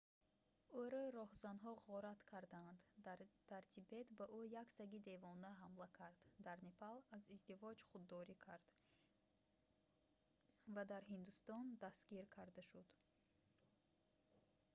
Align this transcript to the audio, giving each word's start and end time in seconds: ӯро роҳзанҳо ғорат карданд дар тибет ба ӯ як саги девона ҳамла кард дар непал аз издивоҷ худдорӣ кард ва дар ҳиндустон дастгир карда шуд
ӯро 0.83 1.03
роҳзанҳо 1.17 1.73
ғорат 1.87 2.21
карданд 2.31 2.79
дар 3.49 3.61
тибет 3.73 4.07
ба 4.17 4.25
ӯ 4.39 4.41
як 4.61 4.67
саги 4.77 4.99
девона 5.09 5.49
ҳамла 5.61 5.87
кард 5.99 6.19
дар 6.45 6.57
непал 6.67 6.97
аз 7.17 7.23
издивоҷ 7.35 7.79
худдорӣ 7.89 8.35
кард 8.45 8.67
ва 10.73 10.83
дар 10.91 11.03
ҳиндустон 11.11 11.65
дастгир 11.83 12.25
карда 12.35 12.61
шуд 12.69 12.89